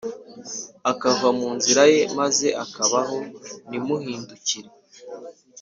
[0.91, 3.19] Akava mu nzira ye maze akabaho
[3.69, 4.69] nimuhindukire